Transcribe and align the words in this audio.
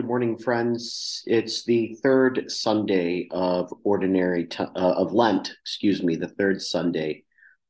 Good 0.00 0.06
morning, 0.06 0.38
friends. 0.38 1.22
It's 1.26 1.62
the 1.62 1.94
third 2.02 2.50
Sunday 2.50 3.28
of 3.30 3.70
ordinary 3.84 4.46
t- 4.46 4.64
uh, 4.64 4.72
of 4.74 5.12
Lent. 5.12 5.52
Excuse 5.60 6.02
me, 6.02 6.16
the 6.16 6.26
third 6.26 6.62
Sunday 6.62 7.24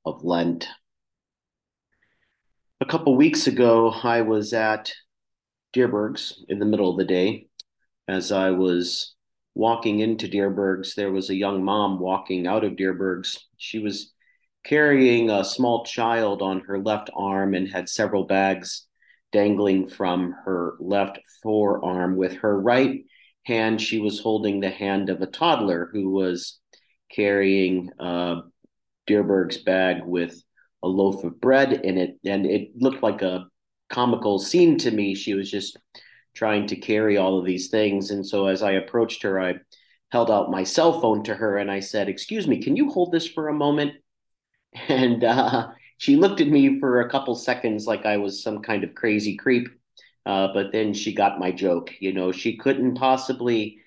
of 0.07 0.23
Lent. 0.23 0.69
A 2.81 2.85
couple 2.85 3.17
weeks 3.17 3.49
ago, 3.49 3.91
I 3.91 4.21
was 4.21 4.53
at 4.53 4.93
Dierberg's 5.73 6.45
in 6.49 6.61
the 6.61 6.67
middle 6.67 6.93
of 6.93 6.99
the 6.99 7.05
day. 7.05 7.49
As 8.07 8.31
I 8.31 8.51
was 8.51 9.17
walking 9.57 9.99
into 9.99 10.29
Dierberg's, 10.29 10.95
there 10.95 11.11
was 11.11 11.31
a 11.31 11.35
young 11.35 11.65
mom 11.65 11.99
walking 11.99 12.47
out 12.47 12.63
of 12.63 12.77
Dierberg's. 12.77 13.45
She 13.57 13.81
was 13.81 14.13
carrying 14.65 15.31
a 15.31 15.43
small 15.43 15.85
child 15.85 16.43
on 16.43 16.61
her 16.61 16.79
left 16.79 17.11
arm 17.13 17.55
and 17.55 17.67
had 17.67 17.89
several 17.89 18.23
bags 18.23 18.87
dangling 19.33 19.89
from 19.89 20.35
her 20.45 20.75
left 20.81 21.19
forearm. 21.43 22.17
With 22.17 22.35
her 22.39 22.61
right 22.61 23.05
hand, 23.45 23.81
she 23.81 23.99
was 23.99 24.21
holding 24.21 24.61
the 24.61 24.71
hand 24.71 25.11
of 25.11 25.23
a 25.23 25.27
toddler 25.27 25.89
who 25.93 26.11
was 26.11 26.59
carrying 27.15 27.91
uh, 27.99 28.43
Dierberg's 29.07 29.59
bag 29.59 30.03
with 30.05 30.41
a 30.83 30.89
loaf 30.89 31.25
of 31.25 31.41
bread 31.41 31.73
in 31.73 31.99
it. 31.99 32.19
And 32.25 32.47
it 32.47 32.71
looked 32.77 33.03
like 33.03 33.23
a 33.23 33.47
comical 33.89 34.39
scene 34.39 34.79
to 34.79 34.91
me. 34.91 35.15
She 35.15 35.35
was 35.35 35.51
just 35.51 35.79
trying 36.35 36.67
to 36.69 36.77
carry 36.77 37.17
all 37.17 37.39
of 37.39 37.45
these 37.45 37.69
things. 37.69 38.11
And 38.11 38.27
so 38.27 38.47
as 38.47 38.63
I 38.63 38.73
approached 38.73 39.23
her, 39.23 39.41
I 39.41 39.55
held 40.11 40.31
out 40.31 40.51
my 40.51 40.65
cell 40.65 41.01
phone 41.01 41.23
to 41.25 41.35
her 41.35 41.59
and 41.59 41.71
I 41.71 41.81
said, 41.81 42.09
Excuse 42.09 42.47
me, 42.47 42.63
can 42.63 42.77
you 42.77 42.91
hold 42.91 43.13
this 43.13 43.29
for 43.29 43.49
a 43.49 43.55
moment? 43.55 43.95
And 44.89 45.25
uh, 45.25 45.71
she 46.01 46.17
looked 46.17 46.41
at 46.41 46.49
me 46.49 46.81
for 46.81 47.03
a 47.03 47.11
couple 47.11 47.35
seconds 47.35 47.87
like 47.87 48.07
I 48.07 48.17
was 48.17 48.43
some 48.43 48.63
kind 48.63 48.85
of 48.85 48.95
crazy 48.95 49.37
creep. 49.37 49.69
Uh, 50.25 50.49
but 50.55 50.73
then 50.73 50.95
she 50.95 51.15
got 51.15 51.39
my 51.39 51.53
joke. 51.53 51.93
You 52.01 52.15
know, 52.15 52.33
she 52.33 52.57
couldn't 52.57 52.95
possibly 52.95 53.81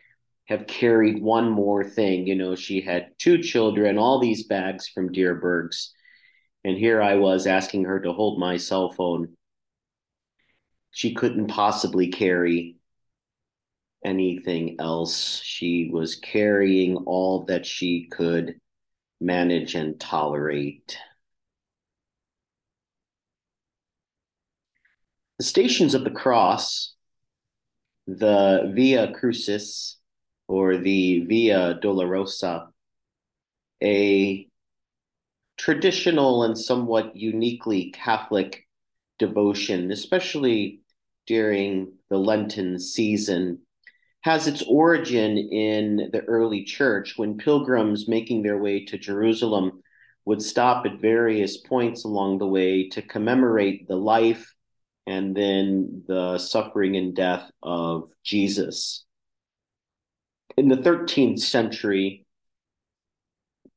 have 0.46 0.68
carried 0.68 1.24
one 1.24 1.50
more 1.50 1.84
thing. 1.84 2.28
You 2.28 2.36
know, 2.36 2.54
she 2.54 2.82
had 2.82 3.08
two 3.18 3.40
children, 3.40 3.98
all 3.98 4.20
these 4.20 4.46
bags 4.46 4.88
from 4.88 5.12
Dierberg's. 5.12 5.92
And 6.64 6.78
here 6.78 7.02
I 7.02 7.16
was 7.16 7.48
asking 7.48 7.86
her 7.86 8.00
to 8.02 8.14
hold 8.14 8.40
my 8.40 8.58
cell 8.58 8.92
phone. 8.92 9.36
She 10.92 11.16
couldn't 11.16 11.48
possibly 11.48 12.10
carry 12.10 12.76
anything 14.06 14.76
else. 14.78 15.42
She 15.44 15.90
was 15.92 16.18
carrying 16.18 16.96
all 16.96 17.46
that 17.46 17.66
she 17.66 18.08
could 18.12 18.60
manage 19.20 19.74
and 19.74 20.00
tolerate. 20.00 20.96
The 25.44 25.50
Stations 25.50 25.94
of 25.94 26.06
the 26.06 26.10
Cross, 26.10 26.94
the 28.08 28.72
Via 28.74 29.12
Crucis, 29.12 29.98
or 30.48 30.78
the 30.78 31.26
Via 31.26 31.78
Dolorosa, 31.84 32.70
a 33.84 34.48
traditional 35.58 36.44
and 36.44 36.58
somewhat 36.58 37.18
uniquely 37.18 37.92
Catholic 37.92 38.66
devotion, 39.20 39.92
especially 39.92 40.80
during 41.28 41.92
the 42.10 42.18
Lenten 42.18 42.80
season, 42.80 43.64
has 44.22 44.48
its 44.48 44.64
origin 44.66 45.38
in 45.38 46.10
the 46.14 46.22
early 46.22 46.64
church 46.64 47.18
when 47.18 47.38
pilgrims 47.38 48.08
making 48.08 48.44
their 48.44 48.60
way 48.60 48.86
to 48.86 48.98
Jerusalem 48.98 49.84
would 50.24 50.42
stop 50.42 50.86
at 50.86 51.02
various 51.02 51.58
points 51.58 52.06
along 52.06 52.38
the 52.38 52.48
way 52.48 52.88
to 52.88 53.02
commemorate 53.02 53.90
the 53.90 53.98
life 53.98 54.53
and 55.06 55.36
then 55.36 56.04
the 56.08 56.38
suffering 56.38 56.96
and 56.96 57.16
death 57.16 57.52
of 57.62 58.10
Jesus. 58.24 59.06
In 60.58 60.70
the 60.70 60.78
13th 60.78 61.40
century, 61.40 62.26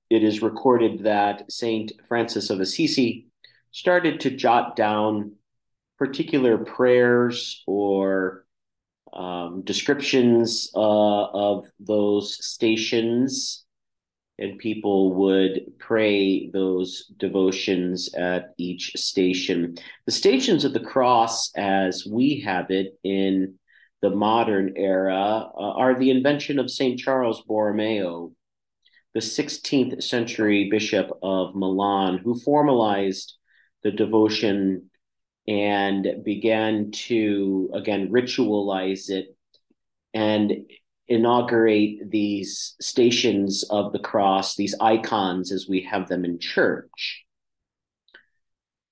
it 0.08 0.22
is 0.22 0.42
recorded 0.42 1.04
that 1.04 1.50
Saint 1.50 1.92
Francis 2.06 2.50
of 2.50 2.60
Assisi 2.60 3.26
started 3.72 4.20
to 4.20 4.30
jot 4.30 4.76
down 4.76 5.32
particular 5.98 6.58
prayers 6.58 7.62
or 7.66 8.44
um, 9.12 9.62
descriptions 9.62 10.70
uh, 10.74 10.78
of 10.78 11.66
those 11.80 12.44
stations 12.44 13.65
and 14.38 14.58
people 14.58 15.14
would 15.14 15.78
pray 15.78 16.50
those 16.50 17.06
devotions 17.16 18.12
at 18.14 18.54
each 18.58 18.92
station. 18.96 19.76
The 20.04 20.12
stations 20.12 20.64
of 20.64 20.72
the 20.72 20.80
cross, 20.80 21.50
as 21.56 22.06
we 22.06 22.40
have 22.40 22.70
it 22.70 22.98
in 23.02 23.54
the 24.02 24.10
modern 24.10 24.74
era, 24.76 25.48
uh, 25.54 25.72
are 25.72 25.98
the 25.98 26.10
invention 26.10 26.58
of 26.58 26.70
St. 26.70 26.98
Charles 26.98 27.42
Borromeo, 27.48 28.32
the 29.14 29.20
16th 29.20 30.02
century 30.02 30.68
bishop 30.70 31.10
of 31.22 31.54
Milan, 31.54 32.18
who 32.18 32.38
formalized 32.38 33.34
the 33.82 33.90
devotion 33.90 34.90
and 35.48 36.24
began 36.24 36.90
to, 36.90 37.70
again, 37.72 38.10
ritualize 38.10 39.08
it 39.08 39.34
and 40.12 40.66
inaugurate 41.08 42.10
these 42.10 42.74
stations 42.80 43.64
of 43.70 43.92
the 43.92 43.98
cross, 43.98 44.56
these 44.56 44.74
icons 44.80 45.52
as 45.52 45.68
we 45.68 45.82
have 45.82 46.08
them 46.08 46.24
in 46.24 46.38
church. 46.38 47.24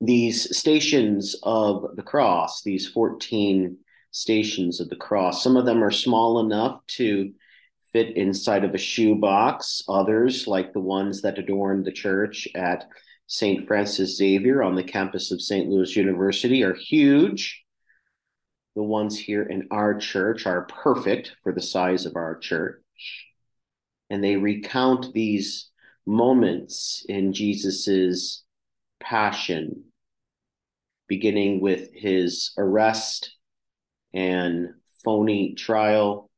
These 0.00 0.56
stations 0.56 1.34
of 1.42 1.96
the 1.96 2.02
cross, 2.02 2.62
these 2.62 2.86
14 2.88 3.78
stations 4.10 4.80
of 4.80 4.88
the 4.90 4.96
cross, 4.96 5.42
some 5.42 5.56
of 5.56 5.64
them 5.64 5.82
are 5.82 5.90
small 5.90 6.40
enough 6.40 6.80
to 6.86 7.32
fit 7.92 8.16
inside 8.16 8.64
of 8.64 8.74
a 8.74 8.78
shoebox. 8.78 9.82
Others, 9.88 10.46
like 10.46 10.72
the 10.72 10.80
ones 10.80 11.22
that 11.22 11.38
adorn 11.38 11.82
the 11.82 11.92
church 11.92 12.46
at 12.54 12.86
St. 13.26 13.66
Francis 13.66 14.16
Xavier 14.16 14.62
on 14.62 14.74
the 14.74 14.84
campus 14.84 15.32
of 15.32 15.40
St. 15.40 15.68
Louis 15.68 15.96
University, 15.96 16.62
are 16.62 16.74
huge 16.74 17.63
the 18.74 18.82
ones 18.82 19.18
here 19.18 19.42
in 19.42 19.68
our 19.70 19.98
church 19.98 20.46
are 20.46 20.66
perfect 20.66 21.36
for 21.42 21.52
the 21.52 21.62
size 21.62 22.06
of 22.06 22.16
our 22.16 22.36
church. 22.38 22.80
And 24.10 24.22
they 24.22 24.36
recount 24.36 25.12
these 25.12 25.70
moments 26.06 27.04
in 27.08 27.32
Jesus's 27.32 28.42
passion, 29.00 29.84
beginning 31.08 31.60
with 31.60 31.92
his 31.94 32.52
arrest 32.58 33.36
and 34.12 34.70
phony 35.04 35.54
trial, 35.54 36.30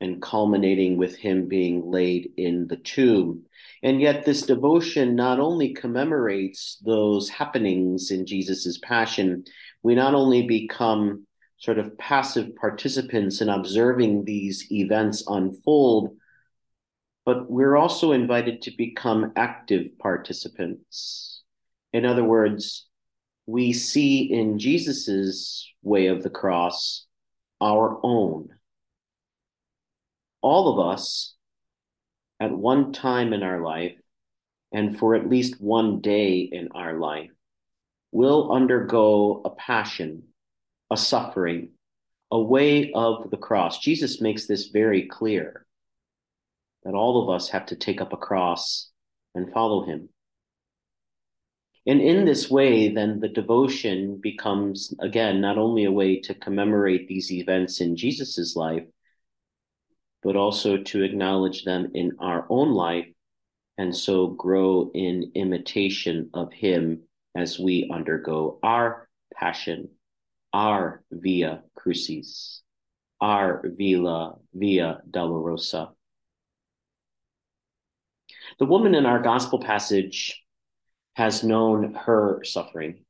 and 0.00 0.20
culminating 0.20 0.98
with 0.98 1.16
him 1.16 1.48
being 1.48 1.90
laid 1.90 2.30
in 2.36 2.66
the 2.68 2.76
tomb. 2.76 3.44
And 3.82 4.00
yet, 4.00 4.24
this 4.24 4.42
devotion 4.42 5.14
not 5.14 5.40
only 5.40 5.72
commemorates 5.72 6.78
those 6.84 7.28
happenings 7.30 8.10
in 8.10 8.26
Jesus's 8.26 8.78
passion, 8.78 9.44
we 9.82 9.94
not 9.94 10.14
only 10.14 10.46
become 10.46 11.25
sort 11.58 11.78
of 11.78 11.96
passive 11.98 12.54
participants 12.56 13.40
in 13.40 13.48
observing 13.48 14.24
these 14.24 14.70
events 14.70 15.24
unfold, 15.26 16.16
but 17.24 17.50
we're 17.50 17.76
also 17.76 18.12
invited 18.12 18.62
to 18.62 18.70
become 18.76 19.32
active 19.36 19.98
participants. 19.98 21.42
In 21.92 22.04
other 22.04 22.24
words, 22.24 22.86
we 23.46 23.72
see 23.72 24.30
in 24.32 24.58
Jesus's 24.58 25.66
way 25.82 26.08
of 26.08 26.22
the 26.22 26.30
cross 26.30 27.06
our 27.60 27.98
own. 28.02 28.50
All 30.42 30.72
of 30.72 30.94
us, 30.94 31.34
at 32.38 32.52
one 32.52 32.92
time 32.92 33.32
in 33.32 33.42
our 33.42 33.62
life, 33.62 33.96
and 34.72 34.98
for 34.98 35.14
at 35.14 35.28
least 35.28 35.60
one 35.60 36.00
day 36.00 36.40
in 36.40 36.68
our 36.72 36.98
life, 36.98 37.30
will 38.12 38.52
undergo 38.52 39.40
a 39.44 39.50
passion 39.50 40.24
a 40.90 40.96
suffering, 40.96 41.70
a 42.30 42.40
way 42.40 42.92
of 42.92 43.30
the 43.30 43.36
cross. 43.36 43.78
Jesus 43.78 44.20
makes 44.20 44.46
this 44.46 44.68
very 44.68 45.06
clear 45.06 45.66
that 46.84 46.94
all 46.94 47.22
of 47.22 47.34
us 47.34 47.48
have 47.48 47.66
to 47.66 47.76
take 47.76 48.00
up 48.00 48.12
a 48.12 48.16
cross 48.16 48.90
and 49.34 49.52
follow 49.52 49.84
him. 49.84 50.08
And 51.86 52.00
in 52.00 52.24
this 52.24 52.50
way, 52.50 52.88
then 52.88 53.20
the 53.20 53.28
devotion 53.28 54.18
becomes, 54.20 54.92
again, 55.00 55.40
not 55.40 55.56
only 55.56 55.84
a 55.84 55.92
way 55.92 56.20
to 56.20 56.34
commemorate 56.34 57.06
these 57.06 57.30
events 57.30 57.80
in 57.80 57.96
Jesus's 57.96 58.56
life, 58.56 58.84
but 60.22 60.34
also 60.34 60.78
to 60.78 61.04
acknowledge 61.04 61.64
them 61.64 61.92
in 61.94 62.12
our 62.18 62.46
own 62.50 62.72
life 62.72 63.06
and 63.78 63.94
so 63.94 64.28
grow 64.28 64.90
in 64.94 65.30
imitation 65.34 66.30
of 66.34 66.52
him 66.52 67.02
as 67.36 67.58
we 67.58 67.88
undergo 67.92 68.58
our 68.62 69.08
passion 69.34 69.88
our 70.56 71.02
Via 71.12 71.62
Crucis, 71.74 72.62
our 73.20 73.62
Villa 73.76 74.36
Via 74.54 75.02
Dolorosa. 75.10 75.90
The 78.58 78.64
woman 78.64 78.94
in 78.94 79.04
our 79.04 79.20
gospel 79.20 79.58
passage 79.58 80.42
has 81.14 81.44
known 81.44 81.92
her 81.92 82.42
suffering. 82.42 83.04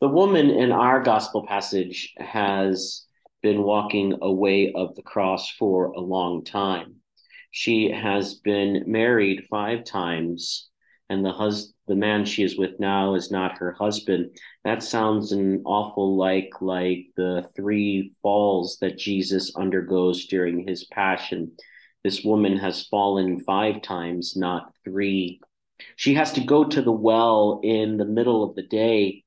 The 0.00 0.08
woman 0.08 0.50
in 0.50 0.72
our 0.72 1.00
gospel 1.00 1.46
passage 1.46 2.12
has 2.18 3.06
been 3.40 3.62
walking 3.62 4.18
away 4.20 4.72
of 4.72 4.96
the 4.96 5.02
cross 5.02 5.48
for 5.52 5.92
a 5.92 6.00
long 6.00 6.42
time. 6.42 6.96
She 7.52 7.92
has 7.92 8.34
been 8.34 8.82
married 8.88 9.46
five 9.48 9.84
times, 9.84 10.68
and 11.08 11.24
the 11.24 11.32
hus- 11.32 11.72
the 11.88 11.96
man 11.96 12.24
she 12.24 12.42
is 12.42 12.58
with 12.58 12.78
now 12.78 13.14
is 13.14 13.30
not 13.30 13.58
her 13.58 13.72
husband. 13.72 14.38
That 14.64 14.82
sounds 14.82 15.32
an 15.32 15.62
awful 15.64 16.16
like 16.16 16.50
like 16.60 17.06
the 17.16 17.48
three 17.56 18.12
falls 18.22 18.78
that 18.80 18.98
Jesus 18.98 19.56
undergoes 19.56 20.26
during 20.26 20.68
his 20.68 20.84
passion. 20.84 21.52
This 22.04 22.22
woman 22.22 22.58
has 22.58 22.86
fallen 22.86 23.40
five 23.40 23.82
times, 23.82 24.36
not 24.36 24.72
three. 24.84 25.40
She 25.96 26.14
has 26.14 26.32
to 26.32 26.40
go 26.40 26.64
to 26.64 26.82
the 26.82 26.92
well 26.92 27.60
in 27.64 27.96
the 27.96 28.04
middle 28.04 28.44
of 28.44 28.54
the 28.54 28.62
day 28.62 29.24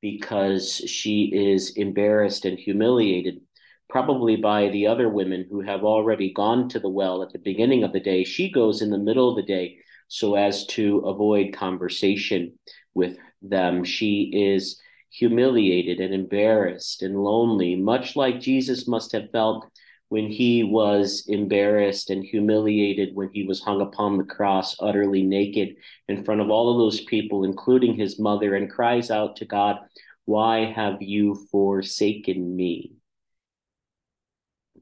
because 0.00 0.76
she 0.86 1.30
is 1.32 1.70
embarrassed 1.76 2.44
and 2.44 2.58
humiliated, 2.58 3.40
probably 3.88 4.36
by 4.36 4.68
the 4.68 4.86
other 4.86 5.08
women 5.08 5.46
who 5.48 5.62
have 5.62 5.84
already 5.84 6.32
gone 6.32 6.68
to 6.68 6.80
the 6.80 6.88
well 6.88 7.22
at 7.22 7.32
the 7.32 7.38
beginning 7.38 7.84
of 7.84 7.92
the 7.92 8.00
day. 8.00 8.24
She 8.24 8.50
goes 8.50 8.82
in 8.82 8.90
the 8.90 8.98
middle 8.98 9.30
of 9.30 9.36
the 9.36 9.42
day 9.42 9.78
so 10.12 10.34
as 10.34 10.66
to 10.66 10.98
avoid 10.98 11.54
conversation 11.54 12.52
with 12.92 13.16
them. 13.40 13.82
She 13.82 14.30
is 14.52 14.78
humiliated 15.08 16.00
and 16.00 16.12
embarrassed 16.12 17.00
and 17.00 17.16
lonely, 17.16 17.76
much 17.76 18.14
like 18.14 18.38
Jesus 18.38 18.86
must 18.86 19.12
have 19.12 19.30
felt 19.30 19.66
when 20.10 20.28
he 20.28 20.64
was 20.64 21.24
embarrassed 21.28 22.10
and 22.10 22.22
humiliated 22.22 23.14
when 23.14 23.30
he 23.32 23.44
was 23.44 23.62
hung 23.62 23.80
upon 23.80 24.18
the 24.18 24.24
cross, 24.24 24.76
utterly 24.80 25.22
naked 25.22 25.76
in 26.08 26.22
front 26.22 26.42
of 26.42 26.50
all 26.50 26.70
of 26.70 26.76
those 26.76 27.00
people, 27.06 27.44
including 27.44 27.94
his 27.94 28.18
mother, 28.18 28.54
and 28.54 28.70
cries 28.70 29.10
out 29.10 29.36
to 29.36 29.46
God, 29.46 29.78
Why 30.26 30.66
have 30.66 31.00
you 31.00 31.46
forsaken 31.50 32.54
me? 32.54 32.92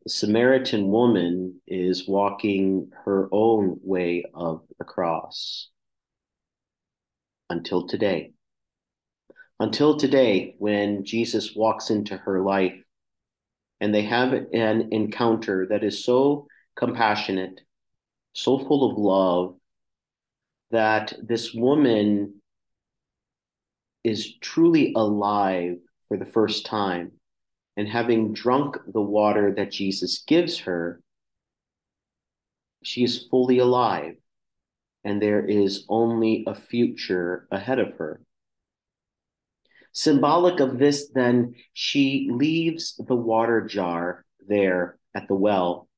Samaritan 0.09 0.89
woman 0.89 1.61
is 1.67 2.09
walking 2.09 2.91
her 3.05 3.29
own 3.33 3.79
way 3.83 4.25
of 4.33 4.63
the 4.79 4.85
cross 4.85 5.69
until 7.51 7.87
today. 7.87 8.33
Until 9.59 9.97
today, 9.99 10.55
when 10.59 11.05
Jesus 11.05 11.55
walks 11.55 11.91
into 11.91 12.17
her 12.17 12.41
life 12.41 12.81
and 13.81 13.95
they 13.95 14.03
have 14.03 14.33
an 14.33 14.89
encounter 14.91 15.67
that 15.69 15.85
is 15.85 16.03
so 16.03 16.47
compassionate, 16.77 17.61
so 18.33 18.59
full 18.59 18.91
of 18.91 18.97
love, 18.97 19.57
that 20.71 21.13
this 21.23 21.53
woman 21.53 22.41
is 24.03 24.39
truly 24.39 24.95
alive 24.97 25.77
for 26.09 26.17
the 26.17 26.25
first 26.25 26.65
time. 26.65 27.13
And 27.77 27.89
having 27.89 28.33
drunk 28.33 28.77
the 28.87 29.01
water 29.01 29.55
that 29.57 29.71
Jesus 29.71 30.25
gives 30.27 30.59
her, 30.61 31.01
she 32.83 33.05
is 33.05 33.27
fully 33.31 33.59
alive. 33.59 34.17
And 35.05 35.21
there 35.21 35.45
is 35.45 35.87
only 35.89 36.45
a 36.47 36.55
future 36.55 37.49
ahead 37.51 37.79
of 37.79 37.95
her. 37.95 38.21
Symbolic 39.93 40.61
of 40.61 40.79
this, 40.79 41.09
then, 41.15 41.55
she 41.73 42.29
leaves 42.31 43.01
the 43.09 43.17
water 43.17 43.67
jar 43.67 44.25
there 44.47 44.99
at 45.15 45.27
the 45.27 45.35
well. 45.35 45.89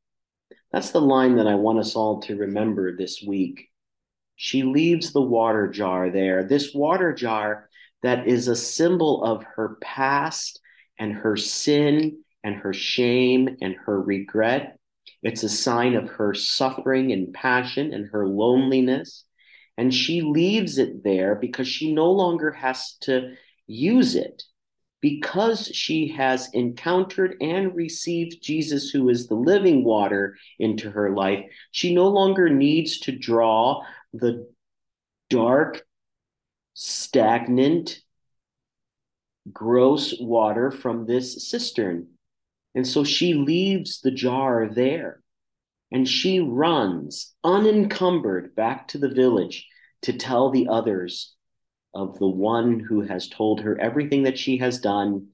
That's 0.72 0.90
the 0.90 1.00
line 1.00 1.36
that 1.36 1.46
I 1.46 1.56
want 1.56 1.78
us 1.78 1.94
all 1.94 2.22
to 2.22 2.36
remember 2.36 2.96
this 2.96 3.22
week. 3.22 3.68
She 4.36 4.62
leaves 4.62 5.12
the 5.12 5.20
water 5.20 5.68
jar 5.68 6.10
there, 6.10 6.44
this 6.44 6.74
water 6.74 7.12
jar 7.12 7.68
that 8.02 8.26
is 8.26 8.48
a 8.48 8.56
symbol 8.56 9.22
of 9.22 9.44
her 9.56 9.76
past 9.82 10.60
and 11.02 11.12
her 11.12 11.36
sin 11.36 12.22
and 12.44 12.54
her 12.54 12.72
shame 12.72 13.56
and 13.60 13.74
her 13.74 14.00
regret. 14.00 14.78
It's 15.24 15.42
a 15.42 15.48
sign 15.48 15.96
of 15.96 16.08
her 16.10 16.32
suffering 16.32 17.10
and 17.10 17.34
passion 17.34 17.92
and 17.92 18.08
her 18.12 18.28
loneliness. 18.28 19.24
And 19.76 19.92
she 19.92 20.22
leaves 20.22 20.78
it 20.78 21.02
there 21.02 21.34
because 21.34 21.66
she 21.66 21.92
no 21.92 22.12
longer 22.12 22.52
has 22.52 22.94
to 23.02 23.34
use 23.66 24.14
it 24.14 24.44
because 25.00 25.66
she 25.74 26.06
has 26.06 26.48
encountered 26.52 27.34
and 27.40 27.74
received 27.74 28.40
Jesus, 28.40 28.90
who 28.90 29.08
is 29.08 29.26
the 29.26 29.34
living 29.34 29.82
water, 29.82 30.36
into 30.60 30.88
her 30.88 31.10
life. 31.10 31.44
She 31.72 31.92
no 31.92 32.06
longer 32.06 32.48
needs 32.48 33.00
to 33.00 33.18
draw 33.18 33.82
the 34.12 34.48
dark, 35.28 35.84
stagnant, 36.74 37.98
gross 39.50 40.14
water 40.20 40.70
from 40.70 41.06
this 41.06 41.48
cistern. 41.48 42.08
And 42.74 42.86
so 42.86 43.04
she 43.04 43.34
leaves 43.34 44.00
the 44.00 44.10
jar 44.10 44.68
there 44.72 45.22
and 45.90 46.08
she 46.08 46.40
runs 46.40 47.34
unencumbered 47.44 48.54
back 48.54 48.88
to 48.88 48.98
the 48.98 49.10
village 49.10 49.68
to 50.02 50.12
tell 50.12 50.50
the 50.50 50.68
others 50.68 51.34
of 51.94 52.18
the 52.18 52.28
one 52.28 52.80
who 52.80 53.02
has 53.02 53.28
told 53.28 53.60
her 53.60 53.78
everything 53.78 54.22
that 54.22 54.38
she 54.38 54.56
has 54.56 54.80
done 54.80 55.28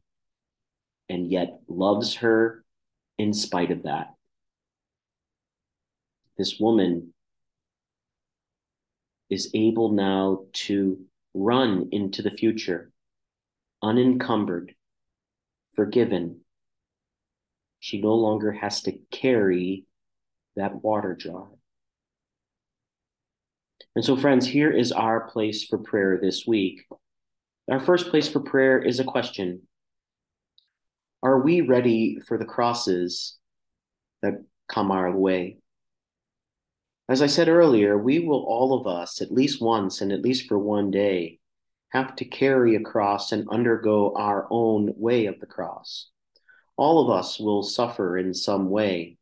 and 1.09 1.31
yet 1.31 1.61
loves 1.69 2.17
her 2.17 2.65
in 3.19 3.33
spite 3.33 3.71
of 3.71 3.85
that. 3.85 4.15
This 6.37 6.59
woman 6.59 7.15
is 9.31 9.51
able 9.55 9.93
now 9.93 10.47
to 10.53 10.99
run 11.35 11.89
into 11.93 12.23
the 12.23 12.31
future 12.31 12.91
unencumbered, 13.83 14.75
forgiven. 15.75 16.41
She 17.81 18.01
no 18.01 18.15
longer 18.15 18.53
has 18.53 18.83
to 18.83 18.99
carry 19.11 19.87
that 20.57 20.83
water 20.83 21.15
jar. 21.15 21.49
And 23.95 24.05
so, 24.05 24.17
friends, 24.17 24.47
here 24.47 24.71
is 24.71 24.93
our 24.93 25.29
place 25.29 25.65
for 25.65 25.79
prayer 25.79 26.19
this 26.21 26.47
week. 26.47 26.85
Our 27.71 27.81
first 27.81 28.09
place 28.09 28.29
for 28.29 28.41
prayer 28.41 28.81
is 28.81 29.01
a 29.01 29.05
question 29.05 29.63
Are 31.23 31.41
we 31.41 31.61
ready 31.61 32.19
for 32.27 32.39
the 32.39 32.45
crosses 32.45 33.39
that 34.23 34.45
come 34.69 34.91
our 34.91 35.11
way? 35.11 35.59
As 37.09 37.23
I 37.23 37.27
said 37.27 37.49
earlier, 37.49 37.97
we 37.97 38.19
will 38.19 38.45
all 38.45 38.79
of 38.79 38.87
us, 38.87 39.23
at 39.23 39.33
least 39.33 39.63
once 39.63 40.01
and 40.01 40.13
at 40.13 40.23
least 40.23 40.47
for 40.47 40.59
one 40.59 40.91
day, 40.91 41.38
have 41.91 42.15
to 42.17 42.25
carry 42.25 42.77
a 42.77 42.81
cross 42.81 43.33
and 43.33 43.49
undergo 43.49 44.15
our 44.15 44.47
own 44.51 44.93
way 44.97 45.27
of 45.27 45.41
the 45.41 45.47
cross. 45.47 46.11
All 46.77 47.03
of 47.03 47.17
us 47.17 47.41
will 47.41 47.63
suffer 47.63 48.19
in 48.19 48.35
some 48.35 48.71
way. 48.71 49.17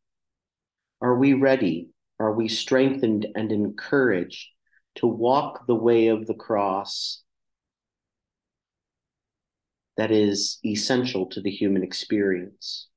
Are 1.01 1.17
we 1.17 1.33
ready? 1.33 1.91
Are 2.19 2.33
we 2.33 2.49
strengthened 2.49 3.27
and 3.35 3.53
encouraged 3.53 4.49
to 4.97 5.07
walk 5.07 5.67
the 5.67 5.75
way 5.75 6.09
of 6.09 6.27
the 6.27 6.35
cross 6.35 7.23
that 9.97 10.11
is 10.11 10.59
essential 10.65 11.27
to 11.27 11.41
the 11.41 11.51
human 11.51 11.83
experience? 11.83 12.89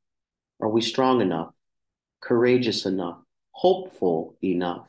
Are 0.62 0.70
we 0.70 0.82
strong 0.82 1.22
enough, 1.22 1.53
courageous 2.22 2.86
enough, 2.86 3.20
hopeful 3.51 4.38
enough 4.43 4.88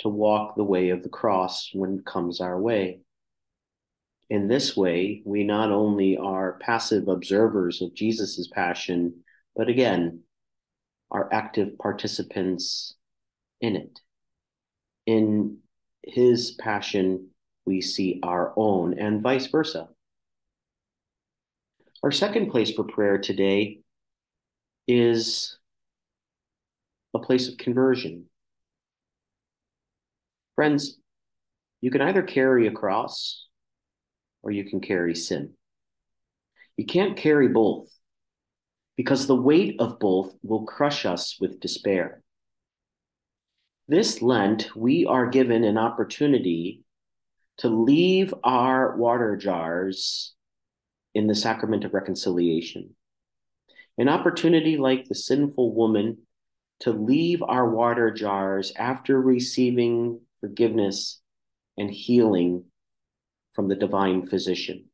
to 0.00 0.08
walk 0.08 0.56
the 0.56 0.64
way 0.64 0.90
of 0.90 1.02
the 1.02 1.08
cross 1.08 1.70
when 1.72 1.98
it 1.98 2.06
comes 2.06 2.40
our 2.40 2.60
way? 2.60 3.00
In 4.30 4.46
this 4.48 4.76
way, 4.76 5.22
we 5.24 5.42
not 5.42 5.72
only 5.72 6.18
are 6.18 6.58
passive 6.60 7.08
observers 7.08 7.80
of 7.80 7.94
Jesus' 7.94 8.48
passion, 8.52 9.24
but 9.56 9.68
again, 9.68 10.20
are 11.10 11.32
active 11.32 11.78
participants 11.78 12.94
in 13.60 13.76
it. 13.76 14.00
In 15.06 15.58
his 16.02 16.52
passion, 16.52 17.30
we 17.64 17.80
see 17.80 18.20
our 18.22 18.52
own, 18.56 18.98
and 18.98 19.22
vice 19.22 19.46
versa. 19.46 19.88
Our 22.02 22.12
second 22.12 22.50
place 22.50 22.70
for 22.70 22.84
prayer 22.84 23.18
today 23.18 23.80
is 24.86 25.58
a 27.14 27.18
place 27.18 27.48
of 27.48 27.56
conversion. 27.56 28.26
Friends, 30.54 30.98
you 31.80 31.90
can 31.90 32.02
either 32.02 32.22
carry 32.22 32.66
a 32.66 32.72
cross 32.72 33.47
or 34.42 34.50
you 34.50 34.64
can 34.64 34.80
carry 34.80 35.14
sin. 35.14 35.54
You 36.76 36.86
can't 36.86 37.16
carry 37.16 37.48
both 37.48 37.88
because 38.96 39.26
the 39.26 39.34
weight 39.34 39.76
of 39.80 39.98
both 39.98 40.34
will 40.42 40.64
crush 40.64 41.04
us 41.04 41.36
with 41.40 41.60
despair. 41.60 42.22
This 43.86 44.20
Lent, 44.20 44.76
we 44.76 45.06
are 45.06 45.28
given 45.28 45.64
an 45.64 45.78
opportunity 45.78 46.82
to 47.58 47.68
leave 47.68 48.34
our 48.44 48.96
water 48.96 49.36
jars 49.36 50.34
in 51.14 51.26
the 51.26 51.34
sacrament 51.34 51.84
of 51.84 51.94
reconciliation. 51.94 52.94
An 53.96 54.08
opportunity 54.08 54.76
like 54.76 55.06
the 55.06 55.14
sinful 55.14 55.74
woman 55.74 56.18
to 56.80 56.92
leave 56.92 57.42
our 57.42 57.68
water 57.68 58.10
jars 58.12 58.72
after 58.76 59.20
receiving 59.20 60.20
forgiveness 60.40 61.20
and 61.76 61.90
healing 61.90 62.64
from 63.58 63.66
the 63.66 63.74
divine 63.74 64.24
physician. 64.24 64.84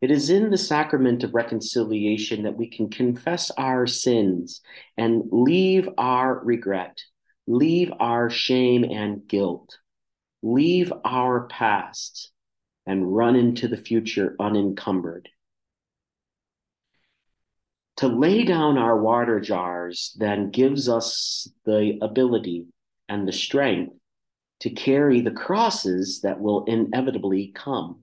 It 0.00 0.10
is 0.10 0.30
in 0.30 0.48
the 0.48 0.56
sacrament 0.56 1.22
of 1.22 1.34
reconciliation 1.34 2.44
that 2.44 2.56
we 2.56 2.70
can 2.70 2.88
confess 2.88 3.50
our 3.58 3.86
sins 3.86 4.62
and 4.96 5.24
leave 5.30 5.86
our 5.98 6.42
regret, 6.42 6.96
leave 7.46 7.92
our 8.00 8.30
shame 8.30 8.84
and 8.84 9.28
guilt, 9.28 9.76
leave 10.42 10.94
our 11.04 11.46
past, 11.48 12.32
and 12.86 13.14
run 13.14 13.36
into 13.36 13.68
the 13.68 13.76
future 13.76 14.34
unencumbered. 14.40 15.28
To 17.98 18.08
lay 18.08 18.44
down 18.44 18.78
our 18.78 18.98
water 18.98 19.40
jars 19.40 20.16
then 20.18 20.50
gives 20.50 20.88
us 20.88 21.46
the 21.66 21.98
ability 22.00 22.64
and 23.10 23.28
the 23.28 23.32
strength 23.32 23.92
to 24.60 24.70
carry 24.70 25.20
the 25.20 25.30
crosses 25.30 26.20
that 26.22 26.40
will 26.40 26.64
inevitably 26.64 27.52
come. 27.54 28.00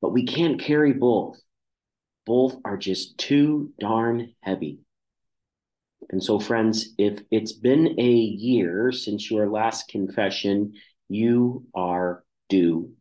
But 0.00 0.12
we 0.12 0.24
can't 0.24 0.60
carry 0.60 0.92
both. 0.92 1.40
Both 2.26 2.56
are 2.64 2.76
just 2.76 3.18
too 3.18 3.72
darn 3.78 4.34
heavy. 4.40 4.80
And 6.10 6.22
so, 6.22 6.38
friends, 6.38 6.90
if 6.98 7.20
it's 7.30 7.52
been 7.52 7.98
a 7.98 8.12
year 8.12 8.92
since 8.92 9.30
your 9.30 9.48
last 9.48 9.88
confession, 9.88 10.74
you 11.08 11.66
are 11.74 12.24
due. 12.48 12.92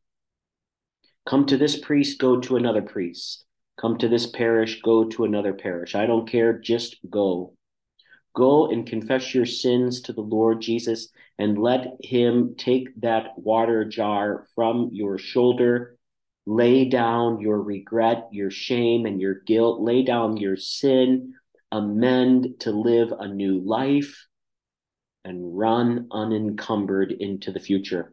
Come 1.27 1.45
to 1.47 1.57
this 1.57 1.79
priest, 1.79 2.19
go 2.19 2.39
to 2.39 2.55
another 2.55 2.81
priest. 2.81 3.45
Come 3.79 3.97
to 3.97 4.07
this 4.07 4.27
parish, 4.27 4.81
go 4.81 5.05
to 5.05 5.23
another 5.23 5.53
parish. 5.53 5.95
I 5.95 6.05
don't 6.05 6.29
care, 6.29 6.57
just 6.59 6.97
go. 7.09 7.53
Go 8.33 8.69
and 8.69 8.87
confess 8.87 9.33
your 9.33 9.45
sins 9.45 10.01
to 10.01 10.13
the 10.13 10.21
Lord 10.21 10.61
Jesus 10.61 11.09
and 11.37 11.57
let 11.57 11.97
him 12.01 12.55
take 12.57 12.89
that 13.01 13.37
water 13.37 13.83
jar 13.85 14.47
from 14.55 14.89
your 14.93 15.17
shoulder. 15.17 15.97
Lay 16.45 16.85
down 16.85 17.41
your 17.41 17.61
regret, 17.61 18.27
your 18.31 18.51
shame, 18.51 19.05
and 19.05 19.21
your 19.21 19.35
guilt. 19.45 19.81
Lay 19.81 20.03
down 20.03 20.37
your 20.37 20.55
sin. 20.55 21.33
Amend 21.71 22.59
to 22.61 22.71
live 22.71 23.11
a 23.11 23.27
new 23.27 23.59
life 23.59 24.27
and 25.23 25.57
run 25.57 26.07
unencumbered 26.11 27.11
into 27.11 27.51
the 27.51 27.59
future. 27.59 28.11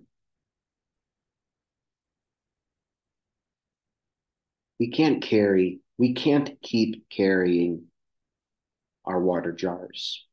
we 4.78 4.90
can't 4.90 5.22
carry, 5.22 5.80
we 5.98 6.14
can't 6.14 6.60
keep 6.62 7.08
carrying 7.10 7.87
our 9.08 9.20
water 9.20 9.52
jars. 9.52 10.24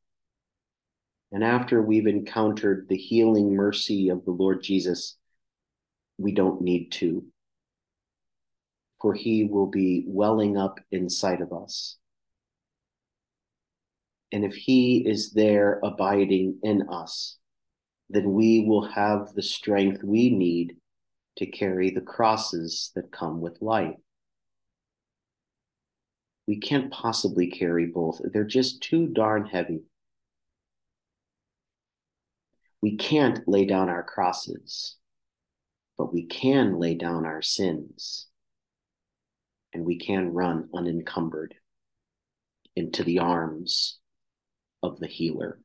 And 1.32 1.44
after 1.44 1.82
we've 1.82 2.08
encountered 2.08 2.88
the 2.88 2.98
healing 2.98 3.56
mercy 3.56 4.10
of 4.10 4.24
the 4.26 4.32
Lord 4.32 4.62
Jesus, 4.62 5.18
we 6.18 6.34
don't 6.34 6.62
need 6.62 6.92
to, 6.94 7.26
for 9.02 9.14
he 9.14 9.46
will 9.46 9.68
be 9.68 10.04
welling 10.08 10.58
up 10.58 10.80
inside 10.92 11.42
of 11.42 11.52
us. 11.52 11.98
And 14.32 14.44
if 14.44 14.54
he 14.54 14.98
is 15.08 15.32
there 15.32 15.80
abiding 15.84 16.60
in 16.62 16.90
us, 16.90 17.38
then 18.10 18.34
we 18.34 18.66
will 18.68 18.88
have 18.90 19.34
the 19.34 19.42
strength 19.42 20.04
we 20.04 20.30
need 20.30 20.76
to 21.38 21.46
carry 21.46 21.90
the 21.90 22.02
crosses 22.02 22.92
that 22.96 23.12
come 23.12 23.42
with 23.42 23.62
life 23.62 23.96
we 26.48 26.60
can't 26.60 26.92
possibly 26.92 27.48
carry 27.48 27.88
both. 27.88 28.22
They're 28.24 28.44
just 28.44 28.82
too 28.82 29.08
darn 29.08 29.46
heavy. 29.46 29.84
We 32.82 32.98
can't 32.98 33.48
lay 33.48 33.66
down 33.66 33.90
our 33.90 34.04
crosses, 34.04 34.98
but 35.98 36.14
we 36.14 36.26
can 36.26 36.78
lay 36.78 36.94
down 36.96 37.26
our 37.26 37.42
sins. 37.42 38.28
And 39.74 39.84
we 39.86 39.98
can 39.98 40.34
run 40.34 40.70
unencumbered 40.74 41.56
into 42.76 43.04
the 43.04 43.20
arms 43.20 44.00
of 44.84 45.00
the 45.00 45.08
healer. 45.08 45.60